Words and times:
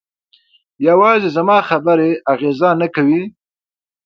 یوازې 0.87 1.29
زما 1.37 1.57
خبرې 1.69 2.09
اغېزه 2.31 2.69
نه 2.81 2.87
کوي. 2.95 3.21